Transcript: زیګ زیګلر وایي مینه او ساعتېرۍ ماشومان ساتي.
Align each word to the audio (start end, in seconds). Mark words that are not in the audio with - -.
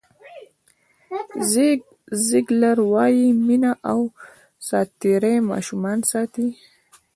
زیګ 1.49 1.79
زیګلر 2.27 2.77
وایي 2.91 3.25
مینه 3.45 3.71
او 3.91 3.99
ساعتېرۍ 4.67 5.35
ماشومان 5.51 5.99
ساتي. 6.09 6.47